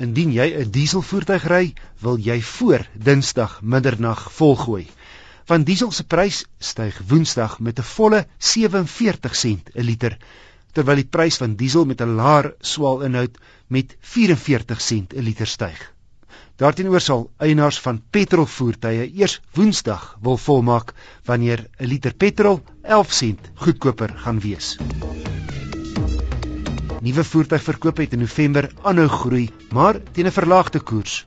Indien 0.00 0.30
jy 0.32 0.46
'n 0.56 0.70
dieselvoertuig 0.72 1.44
ry, 1.52 1.74
wil 2.00 2.16
jy 2.16 2.38
voor 2.40 2.86
Dinsdag 2.96 3.58
middernag 3.62 4.32
volgooi. 4.32 4.86
Van 5.44 5.64
diesel 5.68 5.90
se 5.92 6.04
prys 6.04 6.44
styg 6.58 7.02
Woensdag 7.08 7.58
met 7.60 7.78
'n 7.78 7.82
volle 7.82 8.26
47 8.38 9.36
sent 9.36 9.70
'n 9.74 9.84
liter, 9.84 10.16
terwyl 10.72 10.96
die 11.02 11.10
prys 11.16 11.36
van 11.36 11.54
diesel 11.54 11.84
met 11.84 12.00
'n 12.00 12.16
laer 12.16 12.54
swaalinhoud 12.60 13.36
met 13.68 13.96
44 14.00 14.80
sent 14.80 15.12
'n 15.12 15.22
liter 15.22 15.46
styg. 15.46 15.92
Daarteenoor 16.56 17.00
sal 17.00 17.30
eienaars 17.38 17.80
van 17.80 18.02
petrolvoertuie 18.10 19.12
eers 19.20 19.40
Woensdag 19.52 20.16
wil 20.22 20.36
volmaak 20.36 20.94
wanneer 21.24 21.66
'n 21.78 21.86
liter 21.86 22.14
petrol 22.14 22.62
11 22.82 23.12
sent 23.12 23.50
goedkoper 23.54 24.12
gaan 24.16 24.40
wees. 24.40 24.76
Nuwe 27.00 27.22
voertuigverkope 27.24 28.02
het 28.04 28.12
in 28.12 28.20
November 28.20 28.66
aanhou 28.84 29.06
groei, 29.08 29.46
maar 29.72 29.96
teen 30.12 30.26
'n 30.26 30.36
verlaagde 30.36 30.80
koers. 30.80 31.26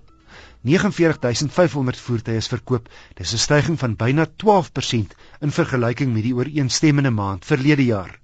49500 0.61 1.97
voertuie 1.97 2.37
is 2.37 2.47
verkoop. 2.47 2.89
Dis 3.17 3.33
'n 3.33 3.37
stygings 3.37 3.79
van 3.79 3.95
byna 3.95 4.25
12% 4.43 5.15
in 5.41 5.51
vergelyking 5.51 6.13
met 6.13 6.23
die 6.23 6.35
ooreenstemmende 6.35 7.09
maand 7.09 7.45
verlede 7.45 7.85
jaar. 7.85 8.19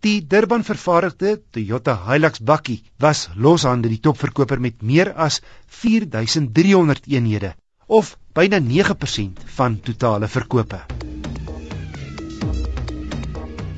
Die 0.00 0.26
Durban 0.26 0.64
vervaardigde 0.64 1.42
Toyota 1.50 1.96
Hilux 2.06 2.38
bakkie 2.40 2.82
was 2.98 3.28
loshande 3.34 3.88
die 3.88 4.00
topverkoper 4.00 4.60
met 4.60 4.82
meer 4.82 5.14
as 5.14 5.40
4300 5.66 7.06
eenhede 7.06 7.54
of 7.86 8.18
byna 8.32 8.60
9% 8.60 9.40
van 9.56 9.80
totale 9.80 10.28
verkope. 10.28 10.84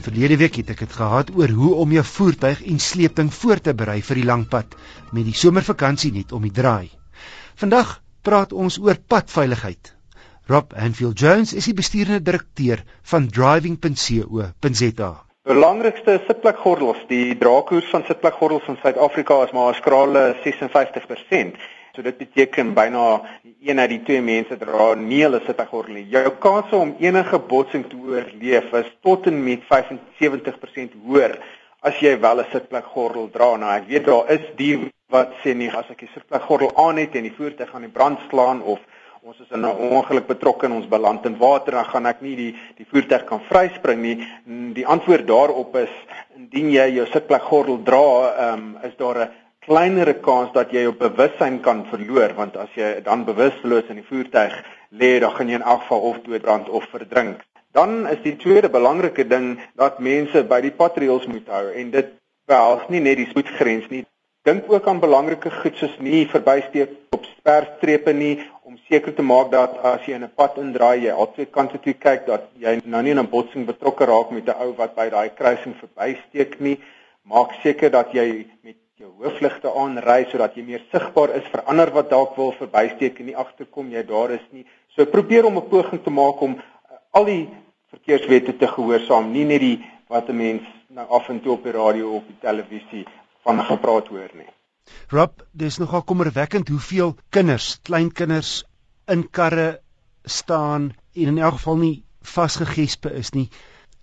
Verlede 0.06 0.36
week 0.38 0.60
het 0.60 0.68
ek 0.70 0.84
dit 0.84 0.92
gehad 0.94 1.30
oor 1.34 1.50
hoe 1.50 1.72
om 1.82 1.90
jou 1.90 2.02
voertuig 2.06 2.60
en 2.70 2.76
sleepding 2.78 3.32
voor 3.34 3.58
te 3.58 3.72
berei 3.74 3.96
vir 4.06 4.20
die 4.20 4.26
lang 4.28 4.44
pad 4.52 4.76
met 5.10 5.24
die 5.26 5.34
somervakansie 5.34 6.12
net 6.14 6.34
om 6.36 6.44
die 6.46 6.52
draai. 6.54 6.92
Vandag 7.58 7.96
praat 8.22 8.54
ons 8.54 8.76
oor 8.78 9.00
padveiligheid. 9.10 9.90
Rob 10.46 10.76
Anfield 10.78 11.18
Jones 11.18 11.56
is 11.58 11.66
die 11.66 11.74
bestuurende 11.74 12.22
direkteur 12.22 12.84
van 13.02 13.26
driving.co.za. 13.26 15.10
Belangrikste 15.50 16.20
sitplekgordels, 16.28 17.02
die 17.10 17.34
draagkoers 17.42 17.90
van 17.90 18.06
sitplekgordels 18.06 18.70
in 18.70 18.78
Suid-Afrika 18.84 19.42
is 19.42 19.54
maar 19.58 19.72
'n 19.74 19.80
skrale 19.80 20.22
56%. 20.46 21.58
So 21.96 22.04
dit 22.04 22.18
beteken 22.18 22.74
byna 22.76 23.22
een 23.64 23.78
uit 23.80 23.88
die 23.88 24.02
twee 24.04 24.20
mense 24.20 24.58
dra 24.60 24.90
nie 25.00 25.22
hulle 25.22 25.38
sitgordel 25.46 25.94
nie. 25.96 26.02
Jou 26.12 26.28
kans 26.44 26.74
om 26.76 26.90
enige 27.00 27.38
botsing 27.48 27.86
te 27.88 27.96
oorleef 27.96 28.74
is 28.82 28.90
tot 29.06 29.24
en 29.30 29.38
met 29.46 29.62
75% 29.70 30.98
hoër 31.06 31.38
as 31.80 31.96
jy 32.04 32.12
wel 32.20 32.42
'n 32.42 32.50
sitplekgordel 32.52 33.30
dra. 33.32 33.56
Nou 33.56 33.70
ek 33.72 33.88
weet 33.88 34.04
daar 34.04 34.28
is 34.30 34.44
die 34.56 34.92
wat 35.08 35.32
sê 35.40 35.56
nee, 35.56 35.70
as 35.72 35.88
ek 35.88 36.04
die 36.04 36.10
sitplekgordel 36.12 36.76
aan 36.76 37.00
het 37.00 37.14
en 37.14 37.22
die 37.22 37.36
voertuig 37.38 37.74
aan 37.74 37.88
die 37.88 37.96
brand 37.98 38.18
slaan 38.28 38.62
of 38.62 38.78
ons 39.22 39.40
is 39.40 39.50
in 39.50 39.64
'n 39.64 39.94
ongeluk 39.96 40.26
betrokke 40.26 40.66
en 40.66 40.72
ons 40.72 40.88
beland 40.88 41.24
in 41.24 41.38
water 41.38 41.72
dan 41.72 41.84
gaan 41.84 42.06
ek 42.06 42.20
nie 42.20 42.36
die 42.36 42.54
die 42.76 42.86
voertuig 42.92 43.24
kan 43.24 43.40
vryspring 43.48 44.02
nie. 44.02 44.28
Die 44.74 44.86
antwoord 44.86 45.26
daarop 45.26 45.76
is 45.76 45.94
indien 46.36 46.70
jy 46.70 46.90
jou 46.90 47.06
sitplekgordel 47.06 47.82
dra, 47.82 48.52
um, 48.52 48.76
is 48.82 48.96
daar 48.96 49.18
'n 49.18 49.30
kleinere 49.66 50.14
kans 50.22 50.52
dat 50.54 50.70
jy 50.70 50.84
jou 50.86 50.94
bewussyn 50.94 51.58
kan 51.62 51.82
verloor 51.90 52.34
want 52.38 52.56
as 52.56 52.70
jy 52.78 53.00
dan 53.06 53.24
bewusteloos 53.26 53.88
in 53.90 53.98
die 53.98 54.06
voertuig 54.06 54.54
lê 54.94 55.16
dan 55.22 55.34
gaan 55.34 55.48
jy 55.50 55.58
in 55.58 55.66
elk 55.66 55.82
geval 55.82 56.04
of 56.10 56.20
doodbrand 56.26 56.68
of 56.68 56.86
verdrink. 56.92 57.42
Dan 57.74 58.06
is 58.08 58.22
die 58.22 58.36
tweede 58.40 58.70
belangrike 58.70 59.26
ding 59.26 59.56
dat 59.74 59.98
mense 59.98 60.44
by 60.48 60.60
die 60.64 60.70
patrouilles 60.70 61.26
moet 61.26 61.50
hou 61.50 61.64
en 61.72 61.90
dit 61.90 62.14
behels 62.46 62.86
nie 62.94 63.02
net 63.02 63.18
die 63.18 63.26
spoedgrens 63.32 63.90
nie. 63.90 64.04
Dink 64.46 64.70
ook 64.70 64.86
aan 64.86 65.02
belangrike 65.02 65.50
goed 65.50 65.74
soos 65.82 65.98
nie 65.98 66.22
verbysteek 66.30 66.94
op 67.16 67.26
sperstrepe 67.26 68.14
nie 68.14 68.36
om 68.62 68.78
seker 68.86 69.14
te 69.18 69.26
maak 69.26 69.50
dat 69.50 69.74
as 69.82 70.06
jy 70.06 70.14
in 70.14 70.24
'n 70.24 70.34
pad 70.38 70.62
indraai 70.62 71.02
jy 71.06 71.10
al 71.10 71.32
twee 71.34 71.50
kante 71.50 71.82
toe 71.82 71.94
kyk 72.06 72.26
dat 72.26 72.46
jy 72.54 72.78
nou 72.84 73.02
nie 73.02 73.10
in 73.10 73.18
'n 73.18 73.32
botsing 73.34 73.66
betrokke 73.66 74.06
raak 74.06 74.30
met 74.30 74.46
'n 74.46 74.60
ou 74.62 74.72
wat 74.78 74.94
by 74.94 75.10
daai 75.10 75.30
kruising 75.34 75.74
verbysteek 75.82 76.60
nie. 76.60 76.78
Maak 77.24 77.58
seker 77.62 77.90
dat 77.90 78.12
jy 78.12 78.46
met 78.62 78.76
jou 78.96 79.10
hoofligte 79.20 79.68
aanry 79.76 80.22
sodat 80.30 80.54
jy 80.56 80.62
meer 80.64 80.84
sigbaar 80.88 81.34
is 81.36 81.44
vir 81.52 81.62
ander 81.68 81.90
wat 81.92 82.06
dalk 82.08 82.36
wil 82.40 82.54
verbysteek 82.56 83.18
en 83.20 83.26
nie 83.28 83.34
agterkom 83.36 83.90
jy 83.92 84.02
daar 84.08 84.30
is 84.32 84.44
nie. 84.56 84.62
So 84.96 85.04
probeer 85.04 85.44
om 85.44 85.58
'n 85.60 85.68
poging 85.68 86.00
te 86.02 86.10
maak 86.10 86.40
om 86.40 86.54
uh, 86.56 86.62
al 87.12 87.24
die 87.28 87.42
verkeerswette 87.92 88.56
te 88.56 88.66
gehoorsaam, 88.66 89.32
nie 89.32 89.44
net 89.44 89.60
die 89.60 89.84
wat 90.08 90.30
'n 90.30 90.36
mens 90.36 90.62
nou 90.88 91.06
af 91.18 91.28
en 91.28 91.42
toe 91.42 91.52
op 91.52 91.64
die 91.64 91.76
radio 91.76 92.16
of 92.16 92.24
die 92.24 92.40
televisie 92.40 93.04
van 93.44 93.60
gepraat 93.60 94.08
hoor 94.08 94.32
nie. 94.32 94.48
Rob, 95.12 95.42
dis 95.52 95.78
nogal 95.78 96.02
kommerwekkend 96.02 96.68
hoeveel 96.68 97.16
kinders, 97.30 97.78
kleinkinders 97.82 98.64
in 99.06 99.28
karre 99.30 99.80
staan 100.24 100.94
en 101.12 101.26
in 101.36 101.38
elk 101.38 101.60
geval 101.60 101.76
nie 101.76 102.04
vasgegespe 102.22 103.12
is 103.12 103.30
nie. 103.32 103.50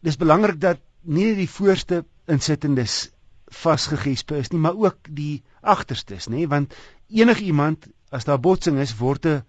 Dis 0.02 0.18
belangrik 0.18 0.60
dat 0.60 0.78
nie 1.02 1.34
die 1.36 1.50
voorste 1.50 2.06
insittendes 2.28 3.13
vasgegespe 3.54 4.38
is 4.38 4.52
nie, 4.52 4.60
maar 4.60 4.78
ook 4.78 5.10
die 5.10 5.44
agterstes, 5.62 6.28
nê, 6.28 6.48
want 6.50 6.74
enigiemand 7.10 7.88
as 8.14 8.26
daar 8.26 8.40
botsing 8.40 8.80
is, 8.80 8.96
word 8.98 9.26
'n 9.26 9.44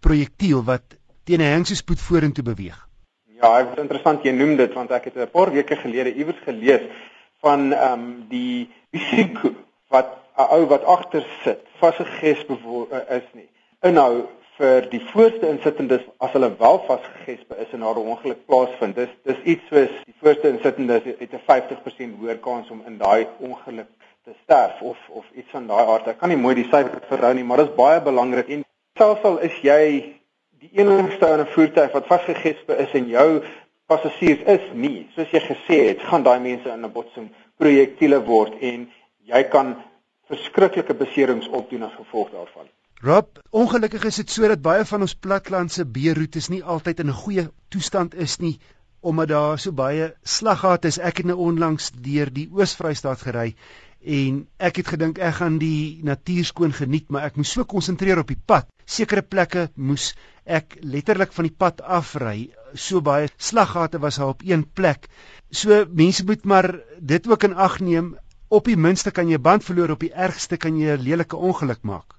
projektiel 0.00 0.64
wat 0.64 0.96
teen 1.24 1.40
'n 1.40 1.52
hengspoed 1.54 2.00
vorentoe 2.00 2.44
beweeg. 2.44 2.78
Ja, 3.40 3.62
dit 3.62 3.72
is 3.72 3.82
interessant 3.82 4.24
jy 4.24 4.32
noem 4.32 4.56
dit 4.56 4.72
want 4.74 4.90
ek 4.90 5.04
het 5.04 5.16
'n 5.16 5.30
paar 5.30 5.52
weke 5.52 5.76
gelede 5.76 6.14
iewers 6.14 6.40
gelees 6.44 6.86
van 7.40 7.72
ehm 7.72 7.92
um, 7.92 8.26
die 8.28 8.70
risiko 8.90 9.54
wat 9.88 10.08
'n 10.36 10.48
ou 10.54 10.66
wat 10.66 10.84
agter 10.84 11.26
sit 11.44 11.60
vasgegesp 11.78 12.50
is 12.50 13.28
nie. 13.34 13.48
Inhou 13.82 14.26
vir 14.58 14.88
die 14.90 15.00
voorste 15.12 15.46
insittendes 15.48 16.02
as 16.24 16.32
hulle 16.34 16.50
wel 16.58 16.80
vasgegespe 16.86 17.56
is 17.62 17.72
en 17.76 17.84
daar 17.86 17.98
'n 17.98 18.10
ongeluk 18.14 18.40
plaasvind. 18.46 18.96
Dis 18.96 19.12
dis 19.24 19.40
iets 19.44 19.68
soos 19.68 19.92
die 20.06 20.14
voorste 20.22 20.48
insittendes 20.48 21.04
het 21.04 21.32
'n 21.32 21.44
50% 21.46 22.18
hoër 22.20 22.38
kans 22.38 22.70
om 22.70 22.82
in 22.86 22.98
daai 22.98 23.26
ongeluk 23.38 23.90
te 24.24 24.32
sterf 24.42 24.82
of 24.82 24.98
of 25.08 25.24
iets 25.34 25.50
van 25.50 25.66
daai 25.66 25.86
aard. 25.86 26.06
Ek 26.08 26.18
kan 26.18 26.28
nie 26.28 26.36
mooi 26.36 26.54
die 26.54 26.70
syfer 26.72 27.00
verhou 27.08 27.34
nie, 27.34 27.44
maar 27.44 27.56
dit 27.56 27.68
is 27.68 27.74
baie 27.74 28.00
belangrik 28.00 28.48
en 28.48 28.64
selfs 28.96 29.22
al 29.22 29.38
is 29.38 29.56
jy 29.62 30.14
die 30.58 30.70
enigste 30.74 31.26
in 31.26 31.40
'n 31.40 31.52
voertuig 31.54 31.92
wat 31.92 32.06
vasgegespe 32.06 32.76
is 32.76 32.92
en 32.92 33.08
jou 33.08 33.42
passasiers 33.86 34.42
is 34.46 34.64
nie, 34.74 35.06
soos 35.14 35.30
jy 35.30 35.40
gesê 35.40 35.76
het, 35.88 36.02
gaan 36.02 36.22
daai 36.22 36.40
mense 36.40 36.68
in 36.68 36.84
'n 36.84 36.92
botsing 36.92 37.28
projektiele 37.56 38.24
word 38.24 38.52
en 38.60 38.90
jy 39.24 39.42
kan 39.44 39.76
verskriklike 40.28 40.94
beserings 40.94 41.48
opdoen 41.48 41.82
as 41.82 41.94
gevolg 41.94 42.30
daarvan. 42.30 42.68
Rob, 43.06 43.36
ongelukkig 43.54 44.04
is 44.08 44.16
dit 44.18 44.32
sodat 44.34 44.62
baie 44.62 44.84
van 44.90 45.04
ons 45.04 45.12
platlandse 45.24 45.84
beeroetes 45.96 46.48
nie 46.50 46.64
altyd 46.72 47.02
in 47.04 47.10
'n 47.12 47.18
goeie 47.18 47.44
toestand 47.74 48.16
is 48.24 48.34
nie 48.44 48.58
omdat 49.10 49.28
daar 49.28 49.60
so 49.64 49.72
baie 49.72 50.08
slaggate 50.24 50.88
is. 50.88 50.98
Ek 50.98 51.20
het 51.22 51.28
nou 51.30 51.36
onlangs 51.44 51.92
deur 52.06 52.32
die 52.38 52.48
Oos-Vrystaat 52.50 53.22
gery 53.22 53.54
en 54.16 54.42
ek 54.70 54.82
het 54.82 54.90
gedink 54.94 55.22
ek 55.28 55.38
gaan 55.38 55.60
die 55.62 56.02
natuur 56.02 56.50
skoon 56.50 56.74
geniet, 56.80 57.06
maar 57.08 57.30
ek 57.30 57.36
moes 57.36 57.52
so 57.52 57.64
konsentreer 57.64 58.18
op 58.18 58.34
die 58.34 58.40
pad. 58.52 58.66
Sekere 58.84 59.22
plekke 59.22 59.68
moes 59.76 60.10
ek 60.44 60.76
letterlik 60.82 61.32
van 61.38 61.46
die 61.46 61.54
pad 61.54 61.80
afry. 62.00 62.50
So 62.74 63.00
baie 63.00 63.30
slaggate 63.36 64.02
was 64.02 64.18
daar 64.18 64.34
op 64.34 64.42
een 64.42 64.66
plek. 64.66 65.06
So 65.52 65.84
mense 65.86 66.24
moet 66.24 66.44
maar 66.44 66.80
dit 66.98 67.28
ook 67.28 67.44
in 67.44 67.54
ag 67.54 67.78
neem. 67.78 68.16
Op 68.48 68.64
die 68.64 68.76
minste 68.76 69.10
kan 69.12 69.28
jy 69.28 69.38
band 69.38 69.62
verloor, 69.62 69.94
op 69.94 70.00
die 70.00 70.14
ergste 70.14 70.56
kan 70.56 70.76
jy 70.76 70.96
'n 70.98 71.02
lelike 71.02 71.36
ongeluk 71.36 71.82
maak. 71.82 72.17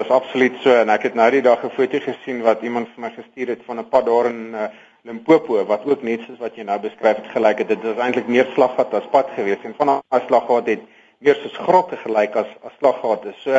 Is 0.00 0.08
absoluut 0.08 0.54
so 0.64 0.72
en 0.72 0.88
ek 0.88 1.02
het 1.10 1.16
nou 1.18 1.26
die 1.28 1.42
dag 1.44 1.60
'n 1.64 1.74
foto 1.76 1.98
gesien 2.00 2.38
wat 2.40 2.62
iemand 2.64 2.88
vir 2.94 3.02
my 3.04 3.10
gestuur 3.12 3.48
het 3.52 3.62
van 3.66 3.78
'n 3.78 3.88
pad 3.88 4.06
daar 4.06 4.26
in 4.26 4.54
uh, 4.54 4.68
Limpopo 5.04 5.64
wat 5.64 5.84
ook 5.84 6.02
net 6.02 6.20
soos 6.24 6.38
wat 6.38 6.56
jy 6.56 6.64
nou 6.64 6.78
beskryf 6.80 7.16
het 7.16 7.28
gelyk 7.34 7.58
het. 7.58 7.68
Dit 7.68 7.84
is 7.84 8.00
eintlik 8.00 8.26
meer 8.28 8.48
slaggat 8.54 8.94
as 8.94 9.10
pad 9.12 9.28
gewees 9.36 9.60
en 9.64 9.74
van 9.76 9.86
daai 9.86 10.22
slaggat 10.26 10.66
het 10.66 10.80
meer 11.18 11.36
soos 11.42 11.56
grotte 11.56 11.96
gelyk 11.96 12.36
as 12.36 12.46
as 12.64 12.72
slaggate. 12.78 13.34
So 13.44 13.52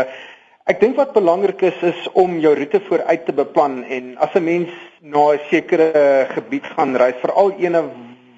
ek 0.66 0.80
dink 0.80 0.98
wat 0.98 1.14
belangrik 1.14 1.62
is 1.62 1.84
is 1.84 2.10
om 2.14 2.40
jou 2.40 2.56
roete 2.56 2.80
vooruit 2.90 3.26
te 3.26 3.34
beplan 3.34 3.84
en 3.84 4.18
as 4.18 4.34
'n 4.34 4.44
mens 4.44 4.72
na 5.02 5.34
'n 5.34 5.40
sekere 5.50 6.26
gebied 6.34 6.66
gaan 6.66 6.96
reis, 6.96 7.22
veral 7.22 7.54
ene 7.60 7.90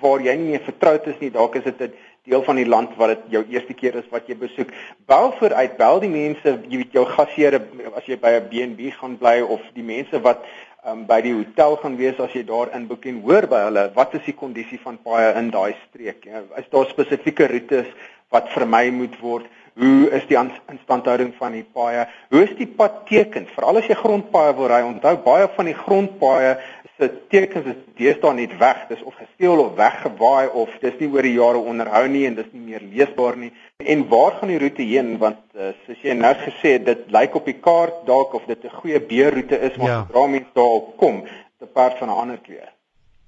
waar 0.02 0.20
jy 0.20 0.36
nie 0.36 0.50
meer 0.52 0.66
vertroud 0.66 1.08
is 1.08 1.20
nie, 1.20 1.32
dalk 1.32 1.56
is 1.56 1.64
dit 1.64 1.82
'n 1.82 1.94
deel 2.24 2.44
van 2.44 2.56
die 2.56 2.68
land 2.68 2.94
wat 2.96 3.10
dit 3.12 3.24
jou 3.36 3.44
eerste 3.52 3.74
keer 3.76 3.98
is 4.00 4.06
wat 4.12 4.30
jy 4.32 4.38
besoek. 4.40 4.70
Bel 5.12 5.34
vooruit, 5.40 5.74
bel 5.78 6.00
die 6.00 6.12
mense, 6.12 6.54
jy 6.72 6.80
weet 6.80 6.94
jou 6.96 7.04
gasheer 7.10 7.58
as 7.92 8.06
jy 8.08 8.16
by 8.20 8.38
'n 8.40 8.48
B&B 8.52 8.94
gaan 9.00 9.18
bly 9.20 9.42
of 9.42 9.60
die 9.76 9.84
mense 9.84 10.22
wat 10.24 10.46
um, 10.88 11.06
by 11.06 11.20
die 11.22 11.34
hotel 11.34 11.76
gaan 11.82 11.98
wees 12.00 12.20
as 12.24 12.32
jy 12.32 12.46
daar 12.48 12.72
inboek 12.78 13.06
en 13.12 13.20
hoor 13.26 13.48
by 13.52 13.66
hulle 13.66 13.84
wat 13.96 14.16
is 14.16 14.24
die 14.26 14.38
kondisie 14.40 14.80
van 14.80 15.00
paaie 15.04 15.34
in 15.40 15.52
daai 15.52 15.76
streek. 15.90 16.24
Ja, 16.24 16.44
is 16.58 16.70
daar 16.72 16.88
spesifieke 16.88 17.48
roetes 17.52 17.92
wat 18.32 18.48
vermy 18.56 18.90
moet 18.90 19.20
word? 19.20 19.46
Hoe 19.76 20.10
is 20.14 20.26
die 20.30 20.38
instandhouding 20.38 21.34
van 21.40 21.52
die 21.52 21.66
paaie? 21.66 22.06
Hoe 22.30 22.44
is 22.44 22.56
die 22.56 22.68
padteken? 22.68 23.48
Veral 23.56 23.82
as 23.82 23.88
jy 23.90 23.98
grondpaaie 23.98 24.54
wil 24.56 24.70
ry, 24.70 24.82
onthou 24.86 25.16
baie 25.26 25.48
van 25.56 25.66
die 25.66 25.78
grondpaaie 25.78 26.56
se 26.98 27.10
tekens 27.30 27.66
is 27.72 27.80
deesdae 27.98 28.34
net 28.38 28.58
weg. 28.60 28.84
Dis 28.90 29.04
of 29.04 29.16
gesteel 29.18 29.60
of 29.64 29.76
weggewaai 29.78 30.48
of 30.64 30.74
dis 30.82 31.00
nie 31.00 31.10
oor 31.14 31.26
die 31.26 31.36
jare 31.36 31.62
onderhou 31.72 32.04
nie 32.08 32.26
en 32.28 32.36
dis 32.36 32.52
nie 32.52 32.66
meer 32.74 32.84
leesbaar 32.84 33.38
nie. 33.38 33.52
En 33.78 34.06
waar 34.12 34.38
gaan 34.40 34.54
die 34.54 34.60
roete 34.62 34.86
heen 34.90 35.16
want 35.24 35.42
uh, 35.56 35.72
soos 35.86 36.04
jy 36.06 36.18
nou 36.20 36.34
gesê 36.44 36.76
het, 36.78 36.86
dit 36.86 37.10
lyk 37.16 37.40
op 37.40 37.50
die 37.50 37.58
kaart 37.68 38.06
dalk 38.10 38.36
of 38.38 38.46
dit 38.52 38.64
'n 38.64 38.78
goeie 38.82 39.02
beeroete 39.02 39.60
is 39.60 39.78
maar 39.78 39.90
ja. 39.90 40.06
dra 40.12 40.28
mense 40.28 40.54
daarop 40.54 40.94
kom 40.98 41.24
te 41.60 41.66
perd 41.66 41.98
van 41.98 42.10
'n 42.10 42.20
ander 42.26 42.38
kleur. 42.38 42.70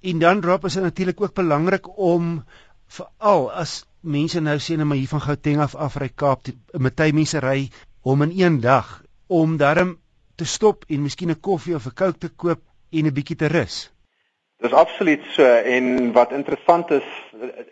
En 0.02 0.18
dan 0.18 0.42
raap 0.42 0.64
is 0.64 0.74
dit 0.74 0.82
natuurlik 0.82 1.20
ook 1.20 1.34
belangrik 1.34 1.98
om 1.98 2.44
veral 2.86 3.50
as 3.52 3.84
mense 4.00 4.40
nou 4.40 4.58
sê 4.58 4.76
net 4.76 4.86
maar 4.86 4.96
hier 4.96 5.10
van 5.10 5.20
Gauteng 5.20 5.60
af 5.60 5.74
af 5.74 5.96
ry 5.96 6.08
Kaap, 6.14 6.46
baie 6.72 7.12
mense 7.12 7.40
ry 7.42 7.70
om 8.02 8.22
in 8.22 8.32
een 8.38 8.60
dag 8.60 9.02
om 9.26 9.56
darm 9.56 9.98
te 10.36 10.44
stop 10.44 10.84
en 10.88 11.02
miskien 11.02 11.30
'n 11.30 11.40
koffie 11.40 11.74
of 11.74 11.86
'n 11.86 11.94
Coke 11.94 12.18
te 12.18 12.28
koop 12.28 12.60
en 12.90 13.06
'n 13.06 13.12
bietjie 13.12 13.36
te 13.36 13.48
rus. 13.48 13.90
Dis 14.58 14.72
absoluut 14.72 15.22
so 15.34 15.44
en 15.44 16.12
wat 16.12 16.32
interessant 16.32 16.90
is 16.90 17.08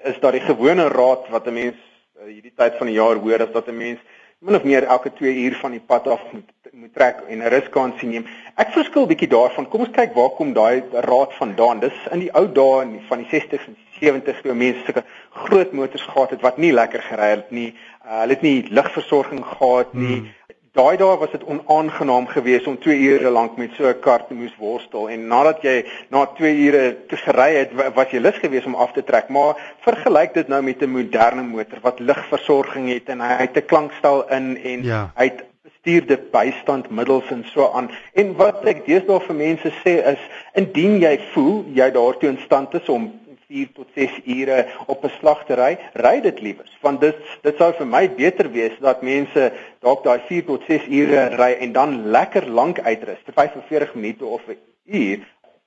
is 0.05 0.19
dat 0.21 0.33
die 0.33 0.41
gewone 0.41 0.89
raad 0.89 1.29
wat 1.31 1.47
'n 1.47 1.53
mens 1.53 1.77
uh, 1.77 2.27
hierdie 2.27 2.53
tyd 2.57 2.75
van 2.77 2.87
die 2.87 2.97
jaar 2.97 3.17
hoor 3.17 3.41
is 3.41 3.53
dat 3.53 3.69
'n 3.69 3.77
mens 3.77 4.01
min 4.39 4.55
of 4.55 4.65
meer 4.65 4.85
elke 4.85 5.13
2 5.13 5.35
uur 5.35 5.55
van 5.55 5.71
die 5.71 5.81
pad 5.81 6.09
af 6.09 6.21
moet 6.33 6.51
moet 6.73 6.95
trek 6.95 7.17
en 7.29 7.39
'n 7.39 7.49
ruskans 7.49 8.03
neem. 8.03 8.27
Ek 8.55 8.73
verskil 8.73 9.07
bietjie 9.07 9.29
daarvan. 9.29 9.69
Kom 9.69 9.81
ons 9.81 9.91
kyk 9.91 10.15
waar 10.15 10.31
kom 10.31 10.53
daai 10.53 10.83
raad 10.93 11.33
vandaan. 11.35 11.81
Dis 11.81 11.99
in 12.11 12.19
die 12.19 12.33
ou 12.35 12.53
dae 12.53 13.01
van 13.09 13.19
die 13.19 13.29
60s 13.31 13.67
en 13.67 13.77
70s 14.01 14.43
toe 14.43 14.55
mense 14.55 14.85
sulke 14.85 15.05
groot 15.31 15.73
motors 15.73 16.03
gehad 16.03 16.31
het 16.31 16.41
wat 16.41 16.57
nie 16.57 16.73
lekker 16.73 17.03
gery 17.03 17.31
het 17.31 17.51
nie. 17.51 17.75
Uh, 18.05 18.21
hulle 18.21 18.33
het 18.33 18.43
nie 18.43 18.67
ligversorging 18.71 19.45
gehad 19.45 19.95
nie. 19.95 20.19
Hmm 20.19 20.44
daai 20.75 20.97
dae 20.99 21.17
was 21.19 21.31
dit 21.31 21.44
onaangenaam 21.47 22.26
geweest 22.26 22.67
om 22.67 22.79
2 22.82 22.97
ure 23.09 23.31
lank 23.31 23.56
met 23.56 23.71
so 23.76 23.87
'n 23.87 24.00
kar 24.06 24.26
te 24.26 24.35
moes 24.35 24.55
worstel 24.59 25.09
en 25.09 25.26
nadat 25.26 25.62
jy 25.62 25.85
na 26.11 26.25
2 26.26 26.50
ure 26.67 26.97
te 27.09 27.17
gery 27.17 27.55
het 27.55 27.71
was 27.94 28.11
jy 28.11 28.19
lus 28.19 28.38
geweest 28.43 28.67
om 28.67 28.75
af 28.75 28.93
te 28.93 29.05
trek 29.05 29.29
maar 29.29 29.55
vergelyk 29.87 30.35
dit 30.35 30.49
nou 30.49 30.62
met 30.62 30.82
'n 30.82 30.91
moderne 30.91 31.43
motor 31.43 31.79
wat 31.82 32.00
ligversorging 32.00 32.88
het 32.88 33.09
en 33.09 33.21
hy 33.21 33.37
het 33.47 33.56
'n 33.56 33.67
klankstel 33.67 34.29
in 34.31 34.56
en 34.65 34.82
ja. 34.82 35.11
hy 35.15 35.25
het 35.25 35.44
bestuurde 35.62 36.19
bystandmiddels 36.32 37.31
en 37.31 37.44
so 37.53 37.70
aan 37.73 37.91
en 38.15 38.37
wat 38.37 38.65
ek 38.65 38.87
deesdae 38.87 39.20
vir 39.20 39.35
mense 39.35 39.70
sê 39.85 39.94
is 40.12 40.23
indien 40.55 40.99
jy 40.99 41.19
voel 41.32 41.65
jy 41.75 41.91
daartoe 41.91 42.29
in 42.29 42.41
stand 42.44 42.75
is 42.75 42.88
om 42.88 43.12
4 43.49 43.73
tot 43.75 43.88
6 43.94 44.20
ure 44.25 44.58
op 44.87 45.05
'n 45.05 45.12
slagtery, 45.19 45.79
ry 45.94 46.20
dit 46.20 46.41
liewers 46.41 46.73
want 46.82 47.00
dit 47.00 47.17
dit 47.43 47.56
sou 47.56 47.73
vir 47.73 47.87
my 47.87 48.08
beter 48.11 48.50
wees 48.50 48.76
dat 48.81 49.02
mense 49.02 49.52
dalk 49.81 50.05
daai 50.05 50.20
4 50.29 50.44
tot 50.44 50.62
6 50.69 50.88
ure 50.88 51.29
ry 51.37 51.52
en 51.61 51.73
dan 51.73 52.11
lekker 52.11 52.49
lank 52.49 52.81
uitrus, 52.81 53.20
vir 53.25 53.35
45 53.35 53.94
minute 53.94 54.25
of 54.25 54.43
'n 54.49 54.58
uur 54.85 55.20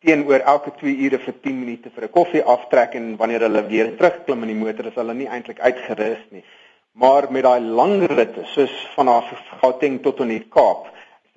teenoor 0.05 0.39
elke 0.39 0.71
2 0.79 0.95
ure 1.05 1.17
vir 1.19 1.33
10 1.41 1.59
minute 1.59 1.89
vir 1.95 2.03
'n 2.03 2.15
koffie 2.19 2.43
aftrek 2.43 2.93
en 2.95 3.15
wanneer 3.17 3.41
hulle 3.47 3.63
weer 3.67 3.95
terugklim 3.97 4.43
in 4.43 4.53
die 4.53 4.61
motor 4.65 4.85
is 4.85 4.95
hulle 4.95 5.13
nie 5.13 5.27
eintlik 5.27 5.59
uitgerus 5.59 6.23
nie. 6.31 6.43
Maar 6.93 7.31
met 7.31 7.43
daai 7.43 7.61
lang 7.61 8.05
ritte 8.05 8.43
soos 8.53 8.73
vanaf 8.95 9.25
Gauteng 9.61 10.01
tot 10.01 10.19
in 10.19 10.27
die 10.27 10.45
Kaap, 10.49 10.87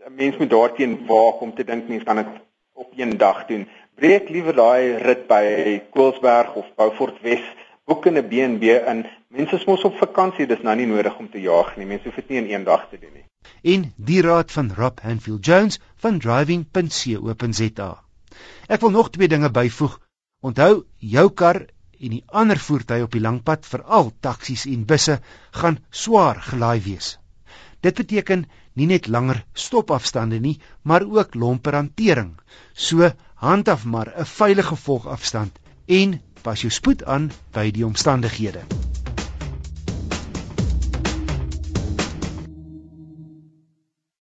mense 0.09 0.39
moet 0.39 0.51
daarteen 0.51 1.07
waak 1.07 1.41
om 1.41 1.55
te 1.55 1.65
dink 1.65 1.89
mense 1.89 2.05
kan 2.05 2.17
dit 2.17 2.27
op 2.75 2.93
een 2.97 3.17
dag 3.19 3.47
doen 3.47 3.69
breek 4.01 4.31
liewer 4.33 4.57
daai 4.57 4.97
rit 5.05 5.27
by 5.29 5.45
Koelsberg 5.93 6.55
of 6.57 6.69
Beaufort 6.77 7.19
Wes, 7.25 7.43
boek 7.85 8.07
in 8.09 8.17
'n 8.17 8.29
B&B 8.29 8.73
in. 8.93 9.05
Mense 9.29 9.57
is 9.57 9.67
mos 9.67 9.85
op 9.85 9.99
vakansie, 10.01 10.47
dis 10.47 10.63
nou 10.63 10.75
nie 10.77 10.87
nodig 10.87 11.19
om 11.19 11.29
te 11.31 11.41
jaag 11.41 11.77
nie. 11.77 11.87
Mense 11.87 12.09
hoef 12.09 12.17
dit 12.17 12.29
nie 12.29 12.39
in 12.39 12.49
een 12.51 12.65
dag 12.65 12.89
te 12.91 12.99
doen 12.99 13.13
nie. 13.13 13.27
En 13.75 13.93
die 13.97 14.23
raad 14.23 14.53
van 14.53 14.73
Rob 14.77 15.01
Hanfield 15.03 15.45
Jones 15.47 15.81
van 15.97 16.19
driving.co.za. 16.19 17.91
Ek 18.69 18.81
wil 18.81 18.91
nog 18.91 19.11
twee 19.11 19.29
dinge 19.29 19.51
byvoeg. 19.51 20.01
Onthou, 20.41 20.85
jou 20.99 21.31
kar 21.31 21.67
en 22.01 22.11
die 22.11 22.25
ander 22.27 22.59
voertuie 22.59 23.03
op 23.05 23.13
die 23.13 23.21
langpad, 23.21 23.67
veral 23.67 24.13
taksies 24.21 24.65
en 24.67 24.87
busse, 24.87 25.21
gaan 25.51 25.79
swaar 25.91 26.41
gelaai 26.41 26.81
wees. 26.81 27.19
Dit 27.81 27.97
beteken 28.01 28.47
nie 28.77 28.87
net 28.87 29.09
langer 29.09 29.45
stopafstande 29.53 30.39
nie, 30.41 30.59
maar 30.83 31.05
ook 31.05 31.35
lomper 31.35 31.75
hantering. 31.75 32.39
So 32.73 33.11
handhaf 33.41 33.85
maar 33.85 34.13
'n 34.17 34.27
veilige 34.27 34.77
volgafstand 34.77 35.59
en 35.87 36.21
pas 36.43 36.61
jou 36.61 36.73
spoed 36.73 37.05
aan 37.05 37.31
by 37.53 37.71
die 37.71 37.87
omstandighede. 37.87 38.61